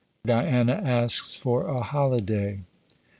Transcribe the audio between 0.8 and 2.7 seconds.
ASKS FOR A HOLIDAY.